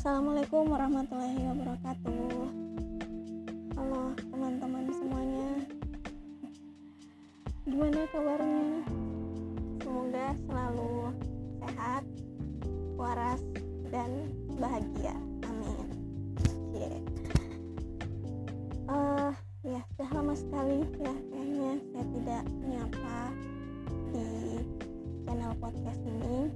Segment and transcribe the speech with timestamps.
[0.00, 2.32] Assalamualaikum warahmatullahi wabarakatuh.
[3.76, 5.48] Halo teman-teman semuanya.
[7.68, 8.80] Gimana kabarnya?
[9.84, 10.92] Semoga selalu
[11.60, 12.04] sehat,
[12.96, 13.44] waras,
[13.92, 15.12] dan bahagia.
[15.44, 15.84] Amin.
[16.72, 16.96] Yeah.
[18.88, 19.36] uh,
[19.68, 23.18] Ya, sudah lama sekali ya kayaknya saya tidak menyapa
[24.16, 24.28] di
[25.28, 26.48] channel podcast ini.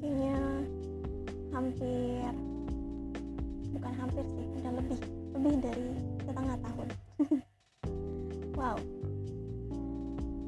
[0.00, 0.40] Kayaknya
[1.52, 2.32] hampir
[3.72, 4.98] bukan hampir sih udah lebih
[5.36, 5.88] lebih dari
[6.28, 6.88] setengah tahun.
[8.52, 8.78] Wow.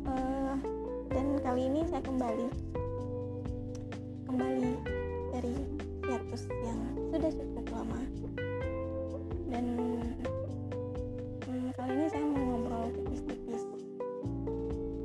[0.06, 0.54] Uh,
[1.10, 2.46] dan kali ini saya kembali
[4.28, 4.72] kembali
[5.34, 5.54] dari
[6.04, 6.78] hiatus yang
[7.10, 8.00] sudah cukup lama.
[9.50, 9.64] Dan
[11.48, 13.62] hmm, kali ini saya mau ngobrol tipis-tipis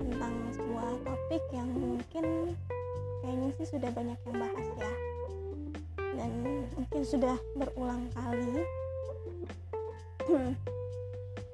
[0.06, 2.54] tentang sebuah topik yang mungkin
[3.22, 4.49] kayaknya sih sudah banyak yang bahas
[7.00, 8.60] mungkin sudah berulang kali.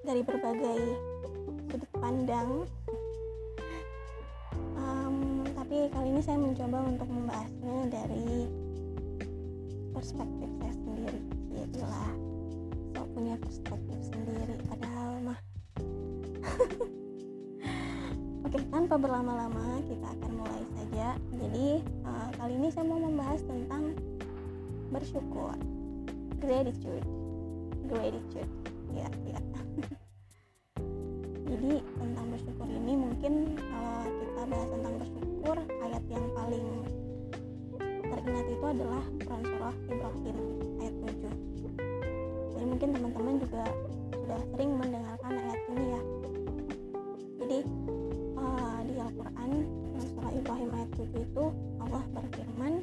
[0.02, 0.82] Dari berbagai
[1.70, 2.66] sudut pandang.
[4.74, 8.50] Um, tapi kali ini saya mencoba untuk membahasnya dari
[9.94, 11.22] perspektif saya sendiri.
[11.78, 12.10] Lah
[12.98, 14.58] so punya perspektif sendiri.
[14.66, 15.40] Padahal mah.
[18.50, 21.08] Oke tanpa berlama-lama kita akan mulai saja.
[21.38, 23.94] Jadi uh, kali ini saya mau membahas tentang
[24.92, 25.56] bersyukur.
[26.42, 27.06] Gratitude.
[27.90, 28.52] Gratitude.
[28.94, 29.40] Ya ya.
[31.56, 35.58] Jadi tentang bersyukur ini mungkin kalau kita bahas tentang bersyukur.
[35.86, 36.68] Ayat yang paling
[38.06, 40.38] teringat itu adalah Quran surah Ibrahim
[40.82, 41.46] ayat 7
[42.56, 43.64] jadi mungkin teman-teman juga
[44.16, 46.02] sudah sering mendengarkan ayat ini ya.
[47.44, 47.60] Jadi
[48.40, 49.52] uh, di Al-Quran
[50.16, 51.44] surah Ibrahim ayat 7 itu
[51.84, 52.74] Allah berfirman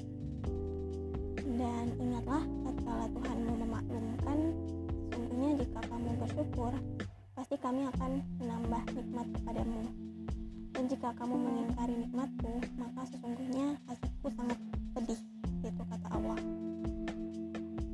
[6.62, 6.74] bersyukur
[7.34, 9.82] pasti kami akan menambah nikmat kepadamu.
[10.72, 14.58] Dan jika kamu mengingkari nikmatku maka sesungguhnya hasilku sangat
[14.94, 15.20] pedih
[15.66, 16.38] itu kata Allah.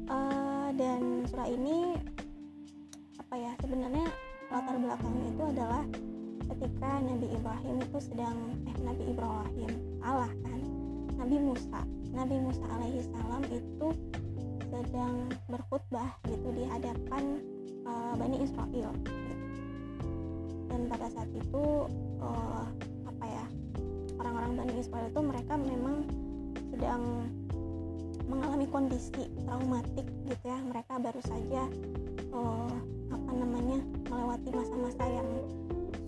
[0.08, 1.96] Uh, dan surah ini
[3.16, 4.06] apa ya sebenarnya
[4.52, 5.84] latar belakangnya itu adalah
[6.48, 8.36] ketika Nabi Ibrahim itu sedang
[8.68, 9.70] eh Nabi Ibrahim
[10.04, 10.60] Allah kan
[11.16, 11.80] Nabi Musa.
[12.12, 13.88] Nabi Musa alaihi salam itu
[14.68, 17.40] sedang berkhutbah gitu di hadapan
[17.88, 18.92] uh, Bani Israel.
[20.68, 21.64] Dan pada saat itu
[22.20, 22.64] uh,
[23.08, 23.44] apa ya
[24.20, 26.04] orang-orang Bani Israel itu mereka memang
[26.76, 27.02] sedang
[28.28, 30.60] mengalami kondisi traumatik gitu ya.
[30.60, 31.62] Mereka baru saja
[32.36, 32.76] uh,
[33.08, 33.80] apa namanya
[34.12, 35.28] melewati masa-masa yang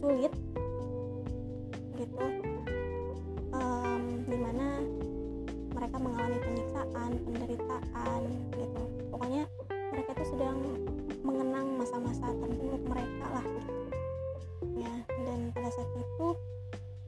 [0.05, 0.33] sulit
[1.97, 2.27] gitu.
[3.51, 4.85] Um, di mana
[5.75, 8.83] mereka mengalami penyiksaan, penderitaan gitu.
[9.11, 9.43] Pokoknya
[9.91, 10.59] mereka itu sedang
[12.20, 13.47] masa-masa terburuk mereka lah.
[14.76, 16.26] Ya, dan pada saat itu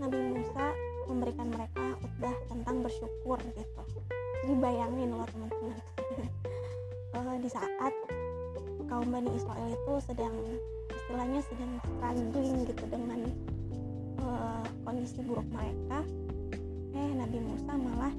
[0.00, 0.64] Nabi Musa
[1.04, 3.82] memberikan mereka khutbah tentang bersyukur gitu.
[4.42, 5.78] Jadi bayangin loh teman-teman.
[7.12, 7.92] uh, di saat
[8.88, 10.36] kaum Bani Israel itu sedang
[10.88, 13.20] istilahnya sedang struggling gitu dengan
[14.24, 16.04] uh, kondisi buruk mereka
[16.92, 18.12] eh Nabi Musa malah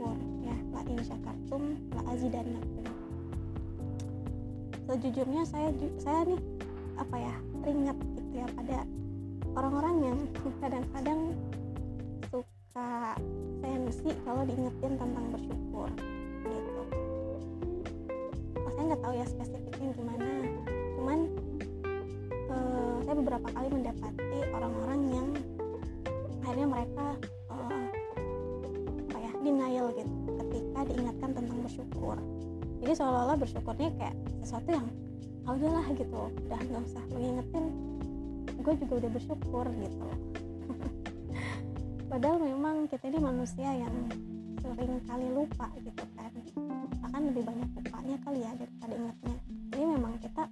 [0.00, 0.56] bersyukur ya.
[0.72, 1.62] La in syakartum
[1.92, 2.84] la azidannakum
[4.88, 6.40] sejujurnya saya saya nih
[6.98, 8.78] apa ya teringat gitu ya pada
[9.54, 10.18] orang-orang yang
[10.64, 11.20] kadang-kadang
[12.32, 13.14] suka
[13.60, 15.88] sensi kalau diingetin tentang bersyukur
[16.48, 16.82] gitu.
[18.56, 20.28] Oh, saya nggak tahu ya spesifiknya gimana
[20.98, 21.18] cuman
[22.50, 25.28] uh, saya beberapa kali mendapati orang-orang yang
[26.42, 27.06] akhirnya mereka
[31.20, 32.16] ketika diingatkan tentang bersyukur.
[32.80, 34.86] Jadi seolah-olah bersyukurnya kayak sesuatu yang
[35.44, 36.20] ah udahlah gitu.
[36.48, 37.64] Udah nggak usah lu ingetin
[38.60, 40.08] gue juga udah bersyukur gitu.
[42.10, 43.94] Padahal memang kita ini manusia yang
[44.60, 46.32] sering kali lupa gitu kan.
[47.04, 49.36] Akan lebih banyak lupanya kali ya daripada ingatnya.
[49.72, 50.42] Jadi memang kita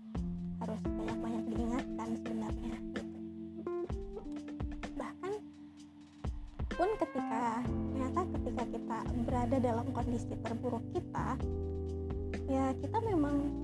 [0.61, 3.09] harus banyak-banyak diingatkan sebenarnya gitu.
[4.97, 5.33] Bahkan
[6.77, 8.21] pun ketika ternyata
[8.59, 11.39] ketika kita berada dalam kondisi terburuk kita
[12.51, 13.55] ya kita memang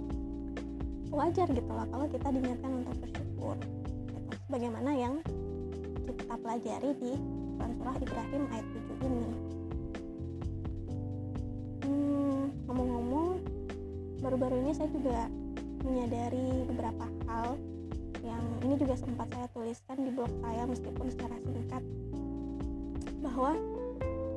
[1.10, 4.38] wajar gitu lah kalau kita diingatkan untuk bersyukur gitu.
[4.46, 5.18] bagaimana yang
[6.06, 7.12] kita pelajari di
[7.58, 9.30] surah Ibrahim ayat 7 ini
[11.82, 13.28] hmm, ngomong-ngomong
[14.22, 15.26] baru-baru ini saya juga
[15.82, 17.58] menyadari beberapa hal
[18.22, 21.82] yang ini juga sempat saya tuliskan di blog saya meskipun secara singkat
[23.26, 23.58] bahwa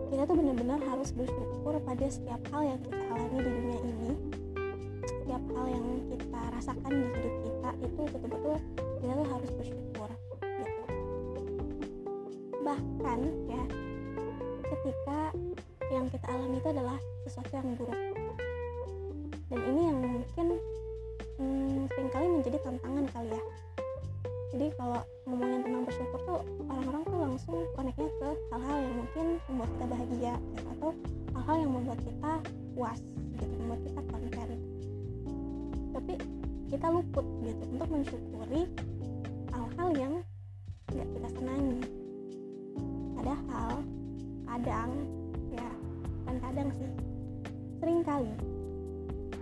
[0.07, 4.11] kita tuh benar-benar harus bersyukur pada setiap hal yang kita alami di dunia ini.
[5.03, 8.55] Setiap hal yang kita rasakan di hidup kita itu betul-betul
[9.03, 10.09] kita tuh harus bersyukur
[10.39, 10.83] gitu.
[12.63, 13.19] Bahkan
[13.51, 13.63] ya
[14.67, 15.19] ketika
[15.91, 17.99] yang kita alami itu adalah sesuatu yang buruk.
[19.47, 20.47] Dan ini yang mungkin
[21.39, 23.36] hmm, sering kali menjadi tantangan kali ya
[24.57, 29.69] jadi kalau ngomongin tentang bersyukur tuh orang-orang tuh langsung koneknya ke hal-hal yang mungkin membuat
[29.69, 30.89] kita bahagia gitu, atau
[31.37, 32.31] hal-hal yang membuat kita
[32.73, 32.99] puas
[33.37, 33.53] gitu.
[33.61, 34.49] Membuat kita konten.
[35.93, 36.13] Tapi
[36.73, 38.61] kita luput gitu untuk mensyukuri
[39.53, 40.13] hal-hal yang
[40.89, 41.79] nggak kita senangi.
[43.13, 43.71] Padahal
[44.49, 44.89] kadang
[45.53, 45.69] ya
[46.25, 46.89] kan kadang sih
[47.77, 48.33] sering kali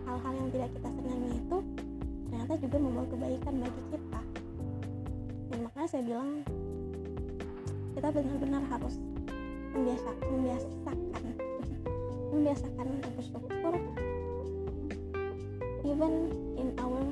[0.04, 1.58] hal-hal yang tidak kita senangi itu
[2.28, 4.22] ternyata juga membawa kebaikan bagi kita
[5.86, 6.32] makanya saya bilang
[7.94, 8.98] kita benar-benar harus
[9.70, 10.98] membiasa, membiasakan.
[12.34, 13.74] Membiasakan untuk bersyukur
[15.86, 16.14] even
[16.58, 17.06] in our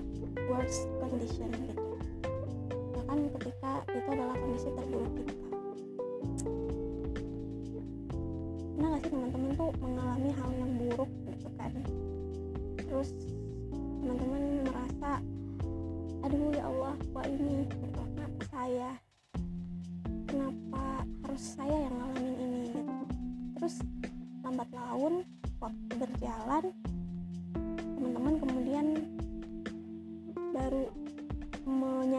[0.50, 1.86] worst condition gitu.
[2.98, 5.34] Bahkan ketika itu adalah kondisi terburuk kita
[8.74, 11.72] pernah gak sih teman-teman tuh mengalami hal yang buruk gitu kan?
[12.82, 13.10] Terus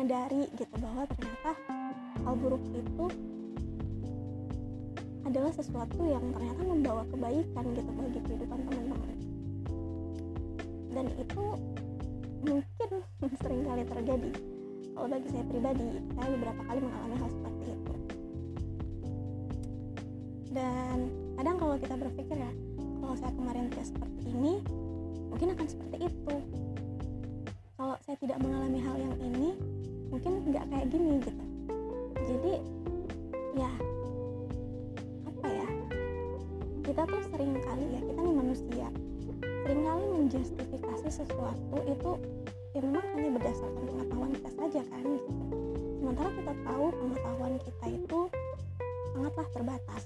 [0.04, 1.50] menyadari gitu bahwa ternyata
[2.28, 3.08] hal buruk itu
[5.24, 9.16] adalah sesuatu yang ternyata membawa kebaikan gitu bagi kehidupan teman-teman.
[10.92, 11.44] Dan itu
[12.44, 12.90] mungkin
[13.40, 14.30] sering kali terjadi.
[14.92, 17.94] Kalau bagi saya pribadi saya beberapa kali mengalami hal seperti itu.
[20.52, 20.98] Dan
[21.40, 22.52] kadang kalau kita berpikir ya
[23.00, 24.60] kalau saya kemarin tidak seperti ini
[25.32, 26.36] mungkin akan seperti itu.
[27.80, 29.56] Kalau saya tidak mengalami hal yang ini
[30.14, 31.44] mungkin nggak kayak gini gitu.
[32.22, 32.52] Jadi
[33.58, 33.70] ya
[35.26, 35.68] apa ya
[36.86, 38.86] kita tuh sering kali ya kita nih manusia
[39.42, 42.12] sering kali menjustifikasi sesuatu itu
[42.78, 45.32] ya memang hanya berdasarkan pengetahuan kita saja kan gitu.
[45.98, 48.20] sementara kita tahu pengetahuan kita itu
[49.14, 50.02] sangatlah terbatas.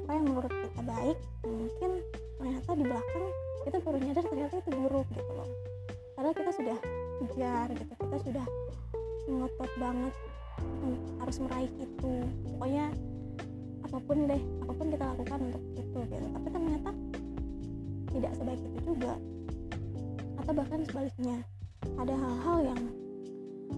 [0.00, 1.90] Apa yang menurut kita baik mungkin
[2.40, 3.26] ternyata di belakang
[3.68, 5.50] kita baru nyadar ternyata itu buruk gitu loh.
[6.14, 6.78] Padahal kita sudah
[7.20, 8.46] kejar gitu kita sudah
[9.28, 10.14] ngotot banget
[11.20, 12.12] harus meraih itu.
[12.56, 12.88] Pokoknya
[13.84, 16.26] apa pun deh apa pun kita lakukan untuk itu gitu.
[16.32, 16.90] Tapi ternyata
[18.16, 19.12] tidak sebaik itu juga.
[20.40, 21.36] Atau bahkan sebaliknya
[22.00, 22.80] ada hal-hal yang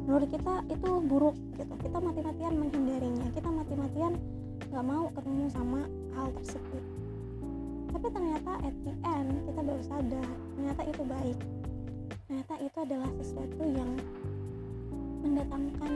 [0.06, 1.74] menurut kita itu buruk gitu.
[1.82, 3.26] Kita mati-matian menghindarinya.
[3.34, 4.14] Kita mati-matian
[4.70, 5.80] nggak mau ketemu sama
[6.14, 6.82] hal tersebut.
[7.90, 11.38] Tapi ternyata at the end kita baru sadar ternyata itu baik
[12.28, 13.88] ternyata itu adalah sesuatu yang
[15.24, 15.92] mendatangkan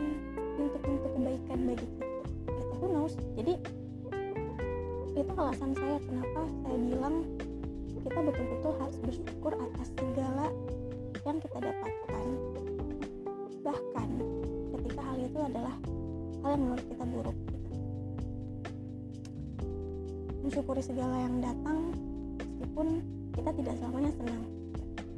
[0.56, 2.08] untuk-untuk kebaikan bagi kita.
[2.48, 3.14] Gitu who knows?
[3.36, 3.54] Jadi
[5.12, 7.14] itu alasan saya kenapa saya bilang
[8.00, 10.48] kita betul-betul harus bersyukur atas segala
[11.20, 12.26] yang kita dapatkan.
[13.60, 14.08] Bahkan
[14.72, 15.76] ketika hal itu adalah
[16.40, 17.36] hal yang menurut kita buruk.
[20.40, 21.92] Mensyukuri segala yang datang
[22.40, 23.04] meskipun
[23.36, 24.61] kita tidak selamanya senang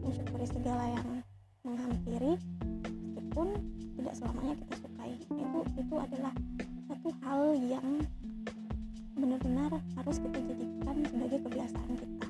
[0.05, 1.09] mensyukuri segala yang
[1.65, 2.37] menghampiri
[2.93, 3.49] meskipun
[3.97, 5.13] tidak selamanya kita sukai.
[5.17, 6.33] Itu itu adalah
[6.93, 7.89] satu hal yang
[9.17, 12.27] benar-benar harus kita jadikan sebagai kebiasaan kita.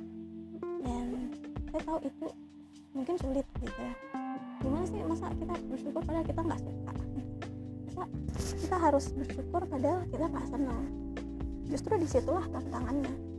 [0.86, 1.06] Dan
[1.74, 2.26] saya tahu itu
[2.94, 3.94] mungkin sulit gitu ya.
[4.62, 6.92] Gimana sih masa kita bersyukur padahal kita nggak suka?
[7.90, 8.02] Masa
[8.54, 10.84] kita harus bersyukur padahal kita nggak senang?
[11.66, 13.33] Justru di situlah tantangannya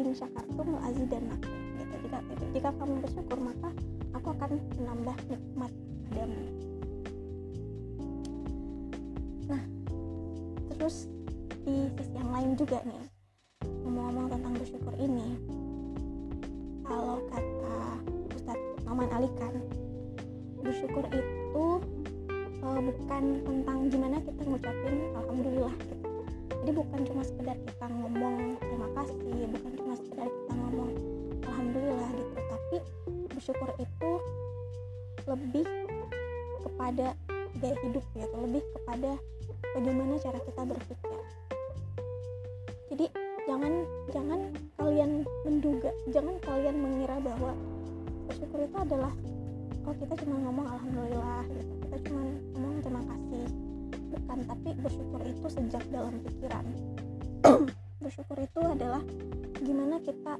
[0.00, 2.18] in syakartum la azidannakum gitu jika
[2.56, 3.68] jika kamu bersyukur maka
[4.16, 5.72] aku akan menambah nikmat
[6.08, 6.44] padamu.
[9.52, 9.62] Nah
[10.72, 11.04] terus
[11.68, 13.04] di sisi yang lain juga nih
[13.84, 15.36] ngomong-ngomong tentang bersyukur ini
[16.88, 17.76] kalau kata
[18.32, 19.54] Ustadz Maman Alikan
[20.64, 21.66] bersyukur itu
[22.64, 25.99] uh, bukan tentang gimana kita ngucapin alhamdulillah gitu
[26.70, 30.90] jadi bukan cuma sekedar kita ngomong terima kasih bukan cuma sekedar kita ngomong
[31.42, 32.76] alhamdulillah gitu tapi
[33.26, 34.10] bersyukur itu
[35.26, 35.66] lebih
[36.62, 37.06] kepada
[37.58, 39.18] gaya hidup gitu lebih kepada
[39.74, 41.18] bagaimana cara kita berpikir.
[42.94, 43.06] Jadi
[43.50, 43.74] jangan
[44.14, 44.40] jangan
[44.78, 47.50] kalian menduga jangan kalian mengira bahwa
[48.30, 49.10] bersyukur itu adalah
[49.90, 52.22] oh kita cuma ngomong alhamdulillah gitu kita cuma
[52.54, 53.69] ngomong terima kasih
[54.10, 56.66] bukan tapi bersyukur itu sejak dalam pikiran.
[58.02, 59.02] Bersyukur itu adalah
[59.60, 60.34] gimana kita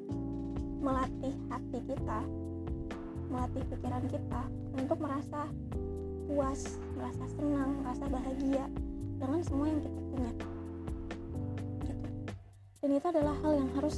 [0.81, 2.21] melatih hati kita
[3.31, 4.43] melatih pikiran kita
[4.75, 5.47] untuk merasa
[6.27, 8.65] puas merasa senang merasa bahagia
[9.21, 10.33] dengan semua yang kita punya.
[11.87, 12.07] Gitu.
[12.81, 13.97] Dan itu adalah hal yang harus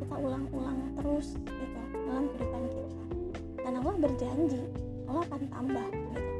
[0.00, 3.02] kita ulang-ulang terus gitu dalam kehidupan kita.
[3.62, 4.62] Dan Allah berjanji
[5.06, 6.33] Allah akan tambah gitu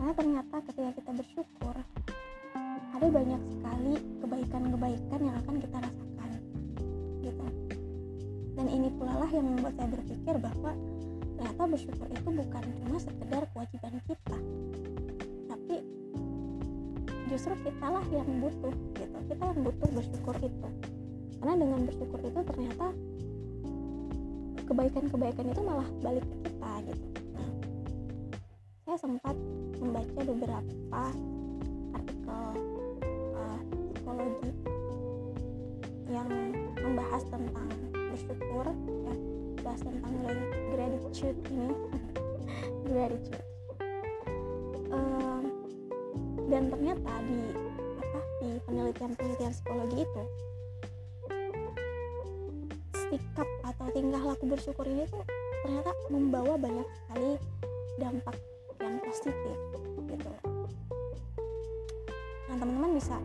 [0.00, 1.76] Karena ternyata ketika kita bersyukur
[2.96, 6.30] ada banyak sekali kebaikan-kebaikan yang akan kita rasakan
[7.20, 7.46] gitu.
[8.56, 10.72] Dan ini pula lah yang membuat saya berpikir bahwa
[11.36, 14.36] ternyata bersyukur itu bukan cuma sekedar kewajiban kita
[15.52, 15.76] tapi
[17.28, 19.18] justru kita lah yang butuh gitu.
[19.28, 20.68] Kita yang butuh bersyukur itu.
[21.44, 22.86] Karena dengan bersyukur itu ternyata
[24.64, 27.19] kebaikan-kebaikan itu malah balik ke kita gitu
[29.00, 29.32] sempat
[29.80, 31.02] membaca beberapa
[31.96, 32.44] artikel
[33.32, 33.60] uh,
[33.96, 34.50] psikologi
[36.12, 36.28] yang
[36.76, 37.68] membahas tentang
[38.12, 38.66] bersyukur
[39.08, 39.14] ya
[39.64, 40.12] bahas tentang
[40.76, 41.72] gratitude ini.
[42.90, 43.46] Gratitude.
[46.50, 47.40] Dan ternyata di
[48.02, 50.24] apa di penelitian-penelitian psikologi itu
[52.98, 55.22] sikap atau tingkah laku bersyukur ini tuh
[55.62, 57.38] ternyata membawa banyak sekali
[58.02, 58.49] dampak
[59.20, 59.56] positif
[60.08, 60.32] gitu.
[62.48, 63.16] Nah teman-teman bisa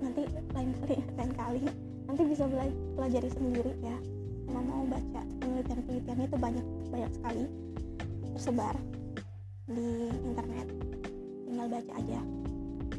[0.00, 0.24] nanti
[0.56, 1.62] lain kali lain kali
[2.08, 3.96] nanti bisa bela- pelajari sendiri ya.
[4.48, 7.44] Kalau mau baca penelitian-penelitian itu banyak banyak sekali
[8.32, 8.76] tersebar
[9.68, 10.68] di internet.
[11.44, 12.20] Tinggal baca aja.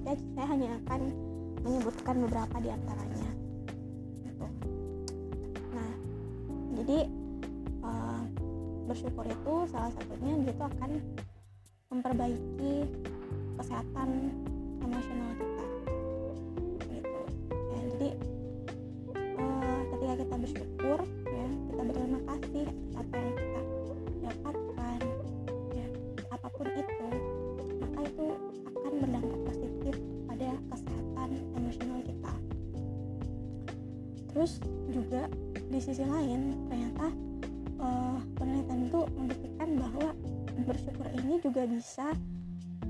[0.06, 1.02] Saya, saya hanya akan
[1.66, 3.30] menyebutkan beberapa di antaranya
[4.22, 4.46] gitu.
[5.74, 5.92] nah
[6.78, 7.10] jadi
[7.82, 8.22] uh,
[8.86, 11.02] bersyukur itu salah satunya gitu akan
[11.96, 12.92] memperbaiki
[13.56, 14.10] kesehatan
[14.84, 15.66] emosional kita.
[16.92, 17.20] Gitu.
[17.48, 18.10] Ya jadi
[19.40, 21.00] uh, ketika kita bersyukur
[21.32, 22.68] ya kita berterima kasih
[23.00, 23.62] apa yang kita
[24.28, 25.00] dapatkan
[25.72, 25.88] ya
[26.36, 27.08] apa pun itu
[27.80, 28.28] maka itu
[28.76, 29.96] akan berdampak positif
[30.28, 32.34] pada kesehatan emosional kita.
[34.36, 34.52] Terus
[34.92, 35.32] juga
[35.72, 37.08] di sisi lain ternyata
[37.80, 40.12] uh, penelitian itu membuktikan bahwa
[40.64, 42.16] bersyukur ini juga bisa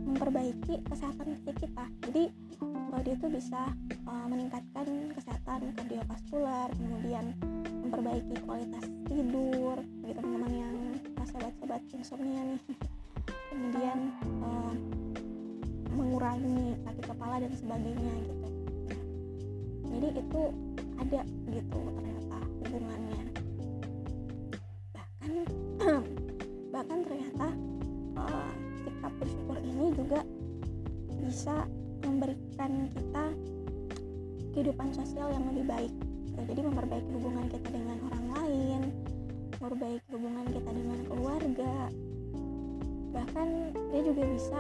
[0.06, 1.86] memperbaiki kesehatan fisik kita.
[2.06, 2.30] Jadi
[2.62, 3.74] uh, dia itu bisa
[4.06, 7.34] uh, meningkatkan kesehatan kardiovaskular kemudian
[7.86, 10.76] memperbaiki kualitas tidur bagi teman-teman yang
[11.26, 12.62] sobat-sobat insomnia nih.
[13.50, 14.00] Kemudian
[14.46, 14.74] uh,
[15.96, 18.48] mengurangi sakit kepala dan sebagainya gitu.
[19.96, 20.42] Jadi itu
[21.00, 22.15] ada gitu ternyata
[30.06, 30.22] juga
[31.26, 31.66] bisa
[32.06, 33.26] memberikan kita
[34.54, 35.94] kehidupan sosial yang lebih baik.
[36.38, 38.82] Ya, jadi memperbaiki hubungan kita dengan orang lain
[39.58, 41.74] memperbaiki hubungan kita dengan keluarga.
[43.18, 43.48] Bahkan
[43.90, 44.60] dia juga bisa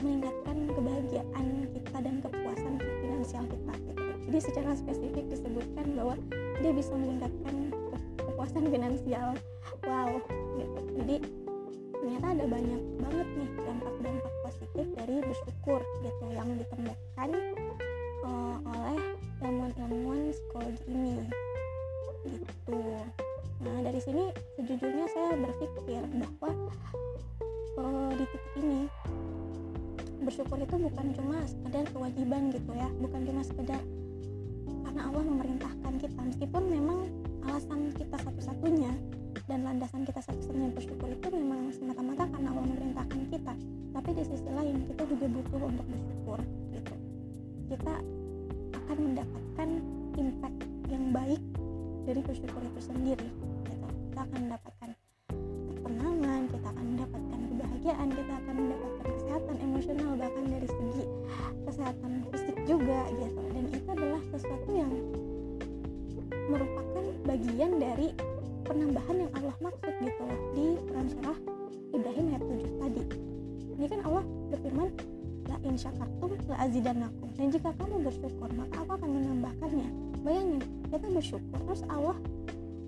[0.00, 4.02] meningkatkan kebahagiaan kita dan kepuasan finansial kita gitu.
[4.30, 6.14] jadi secara spesifik disebutkan bahwa
[6.62, 7.74] dia bisa meningkatkan
[8.16, 9.36] kepuasan finansial.
[9.84, 10.22] Wow
[10.56, 10.80] gitu.
[11.02, 11.16] Jadi
[11.98, 14.37] ternyata ada banyak banget nih dampak-dampak
[14.94, 17.30] dari bersyukur gitu yang ditemukan
[18.26, 18.98] uh, oleh
[19.42, 21.16] ilmuwan-ilmuwan psikologi ini
[22.26, 22.80] gitu.
[23.62, 24.24] Nah dari sini
[24.58, 26.50] sejujurnya saya berpikir bahwa
[27.78, 28.80] uh, di titik ini
[30.22, 33.80] bersyukur itu bukan cuma sekedar kewajiban gitu ya bukan cuma sekedar
[34.84, 36.98] karena Allah memerintahkan kita meskipun memang
[37.48, 38.92] alasan kita satu-satunya
[39.48, 43.54] dan landasan kita satu-satunya bersyukur itu memang semata-mata karena Allah memerintahkan kita
[43.98, 46.38] tapi di sisi lain kita juga butuh untuk bersyukur
[46.70, 46.94] gitu.
[47.74, 47.94] Kita
[48.78, 49.68] akan mendapatkan
[50.14, 51.42] impact yang baik
[52.06, 53.26] dari bersyukur itu sendiri
[53.66, 53.86] gitu.
[54.14, 54.90] Kita akan mendapatkan
[55.88, 61.04] ketenangan kita akan mendapatkan kebahagiaan kita akan mendapatkan kesehatan emosional bahkan dari segi
[61.66, 63.27] kesehatan fisik juga gitu
[76.68, 79.88] azidannakum dan jika kamu bersyukur maka aku akan menambahkannya.
[80.20, 80.60] Bayangin
[80.92, 82.18] kita bersyukur terus Allah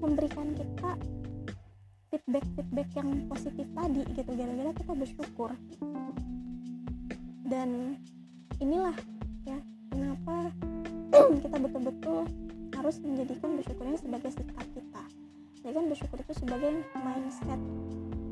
[0.04, 0.90] memberikan kita
[2.12, 4.30] feedback feedback yang positif tadi gitu.
[4.36, 5.50] Gara-gara kita bersyukur.
[7.48, 7.96] Dan
[8.60, 8.96] inilah
[9.48, 9.58] ya
[9.88, 10.52] kenapa
[11.42, 12.28] kita betul-betul
[12.76, 15.02] harus menjadikan bersyukur ini sebagai sikap kita.
[15.60, 17.60] Jadi kan bersyukur itu sebagai mindset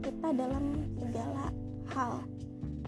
[0.04, 0.64] kita dalam
[0.96, 1.44] segala
[1.92, 2.24] hal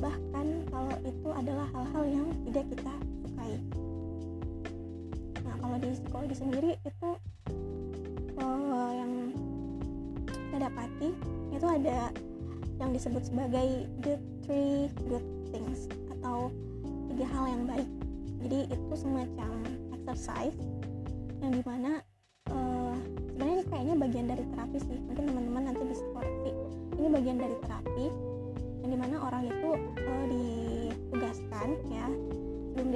[0.01, 3.53] bahkan kalau itu adalah hal-hal yang tidak kita sukai.
[5.45, 7.11] Nah kalau di psikologi sendiri itu
[8.41, 9.13] uh, yang
[10.51, 11.09] saya dapati
[11.53, 12.11] itu ada
[12.81, 14.17] yang disebut sebagai the
[14.49, 15.85] three good things
[16.17, 16.49] atau
[17.13, 17.89] tiga hal yang baik.
[18.41, 19.53] Jadi itu semacam
[19.93, 20.57] exercise
[21.45, 22.01] yang di mana
[22.49, 22.97] uh,
[23.29, 24.99] sebenarnya kayaknya bagian dari terapi sih.
[25.13, 26.51] Mungkin teman-teman nanti bisa koreksi.
[26.97, 28.07] Ini bagian dari terapi
[28.81, 29.71] yang di mana orang itu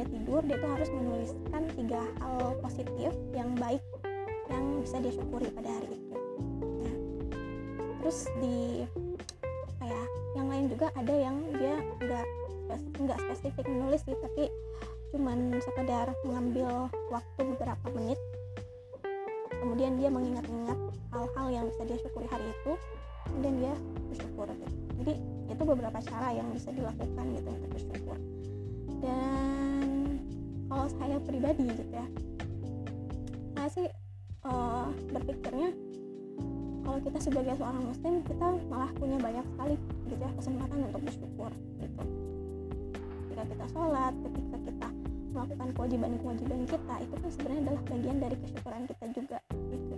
[0.05, 3.81] dia tidur dia tuh harus menuliskan tiga hal positif yang baik
[4.53, 6.17] yang bisa dia syukuri pada hari itu.
[6.85, 6.97] Nah,
[8.05, 8.85] terus di
[9.81, 10.05] apa ya
[10.37, 12.27] yang lain juga ada yang dia nggak
[13.01, 14.53] nggak spesifik menulis sih tapi
[15.17, 18.21] cuman sekedar mengambil waktu beberapa menit.
[19.65, 20.77] Kemudian dia mengingat-ingat
[21.09, 22.77] hal-hal yang bisa dia syukuri hari itu
[23.25, 23.75] kemudian dia
[24.13, 24.47] bersyukur.
[24.53, 24.69] Gitu.
[25.01, 25.15] jadi
[25.49, 28.17] itu beberapa cara yang bisa dilakukan gitu untuk bersyukur.
[29.01, 29.54] Dan
[30.75, 32.07] kalau saya pribadi gitu ya.
[33.55, 33.89] Saya sih
[34.43, 35.71] uh, berpikirnya
[36.83, 39.75] kalau kita sebagai seorang muslim kita malah punya banyak sekali
[40.11, 42.03] gitu ya kesempatan untuk bersyukur gitu.
[43.31, 44.89] Ketika kita sholat ketika kita
[45.31, 49.39] melakukan kewajiban-kewajiban kita itu kan sebenarnya adalah bagian dari kesyukuran kita juga
[49.71, 49.95] gitu.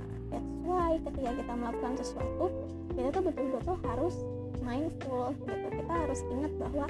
[0.00, 2.46] Nah, that's why ketika kita melakukan sesuatu
[2.96, 4.16] kita tuh betul-betul harus
[4.64, 5.68] mindful gitu.
[5.76, 6.86] Kita harus ingat bahwa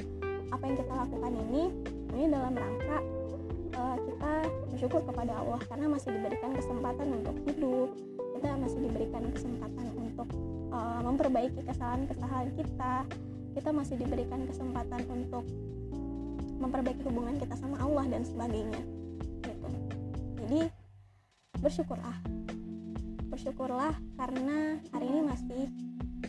[0.48, 1.62] apa yang kita lakukan ini
[2.14, 2.98] ini dalam rangka
[3.76, 4.32] uh, kita
[4.72, 7.88] bersyukur kepada Allah karena masih diberikan kesempatan untuk hidup.
[8.38, 10.28] Kita masih diberikan kesempatan untuk
[10.70, 12.94] uh, memperbaiki kesalahan-kesalahan kita.
[13.58, 15.42] Kita masih diberikan kesempatan untuk
[16.58, 18.82] memperbaiki hubungan kita sama Allah dan sebagainya
[19.42, 19.68] gitu.
[20.42, 20.60] Jadi
[21.58, 22.18] bersyukurlah.
[23.30, 25.62] Bersyukurlah karena hari ini masih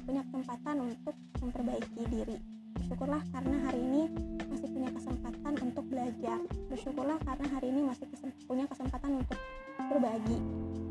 [0.06, 2.59] punya kesempatan untuk memperbaiki diri
[2.89, 4.04] bersyukurlah karena hari ini
[4.49, 6.39] masih punya kesempatan untuk belajar.
[6.73, 8.06] Bersyukurlah karena hari ini masih
[8.49, 9.38] punya kesempatan untuk
[9.93, 10.38] berbagi.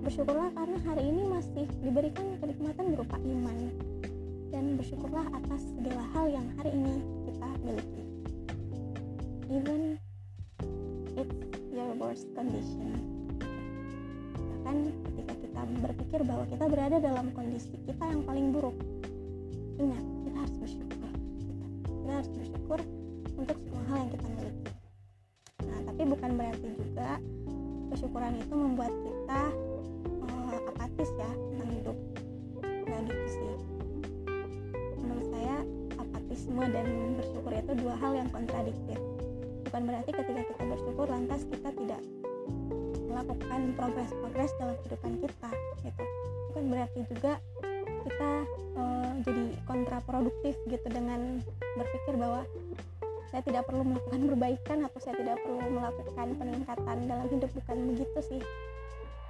[0.07, 3.59] Bersyukurlah karena hari ini masih diberikan kenikmatan berupa iman.
[4.55, 8.03] Dan bersyukurlah atas segala hal yang hari ini kita miliki.
[9.51, 9.99] Even
[11.19, 11.35] it's
[11.75, 12.95] your worst condition.
[14.39, 18.79] Bahkan ketika kita berpikir bahwa kita berada dalam kondisi kita yang paling buruk
[19.83, 20.18] ingat
[22.69, 22.85] bersyukur
[23.41, 24.71] untuk semua hal yang kita miliki.
[25.65, 27.09] Nah tapi bukan berarti juga
[27.89, 29.41] kesyukuran itu membuat kita
[30.29, 31.97] uh, apatis ya tentang hidup.
[32.61, 33.53] Nggak gitu sih.
[35.01, 35.57] Menurut saya
[35.97, 39.01] apatisme dan bersyukur itu dua hal yang kontradiktif.
[39.65, 42.01] Bukan berarti ketika kita bersyukur lantas kita tidak
[43.09, 45.51] melakukan progres-progres dalam kehidupan kita
[45.89, 46.05] gitu.
[46.53, 47.41] Bukan berarti juga
[48.05, 48.31] kita
[48.79, 51.43] uh, jadi kontraproduktif gitu dengan
[51.79, 52.43] berpikir bahwa
[53.29, 58.19] saya tidak perlu melakukan perbaikan atau saya tidak perlu melakukan peningkatan dalam hidup bukan begitu
[58.25, 58.43] sih.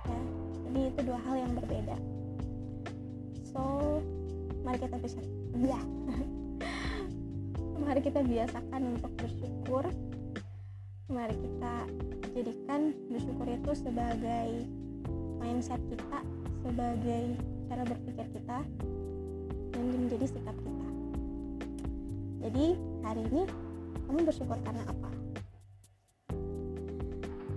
[0.07, 0.21] Ya
[0.69, 1.97] jadi itu dua hal yang berbeda.
[3.49, 3.63] So
[4.63, 5.21] mari kita bisa
[5.57, 5.81] ya.
[7.79, 9.89] Mari kita biasakan untuk bersyukur.
[11.09, 11.75] Mari kita
[12.37, 14.69] jadikan bersyukur itu sebagai
[15.41, 16.21] mindset kita
[16.61, 17.33] sebagai
[17.69, 18.59] cara berpikir kita
[19.77, 20.89] dan menjadi sikap kita.
[22.49, 22.67] Jadi
[23.05, 23.43] hari ini
[24.09, 25.11] kamu bersyukur karena apa?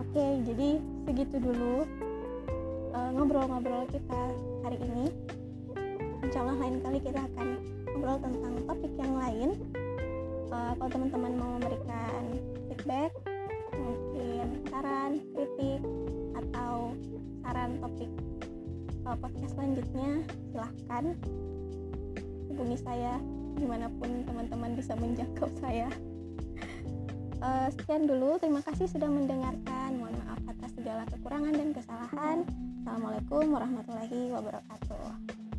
[0.03, 0.69] Oke jadi
[1.07, 1.87] segitu dulu
[2.91, 4.21] eh, ngobrol-ngobrol kita
[4.67, 5.07] hari ini.
[6.21, 7.47] Insya Allah lain kali kita akan
[7.95, 9.49] ngobrol tentang topik yang lain.
[10.51, 12.27] Uh, kalau teman-teman mau memberikan
[12.67, 13.15] feedback
[13.71, 15.79] mungkin saran kritik
[16.35, 16.91] atau
[17.39, 18.11] saran topik
[19.05, 21.15] uh, podcast selanjutnya silahkan
[22.51, 23.17] hubungi saya
[23.57, 25.89] di mana pun teman-teman bisa menjangkau saya.
[27.41, 28.37] Uh, sekian dulu.
[28.41, 29.97] Terima kasih sudah mendengarkan.
[29.97, 32.37] Mohon maaf atas segala kekurangan dan kesalahan.
[32.81, 35.50] Assalamualaikum warahmatullahi wabarakatuh